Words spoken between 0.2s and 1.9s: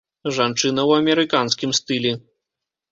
Жанчына ў амерыканскім